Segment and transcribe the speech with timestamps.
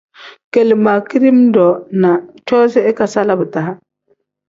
[0.53, 1.69] Kele ma kidiim-ro
[2.01, 2.09] na
[2.47, 3.69] coozi ikasala bidaa.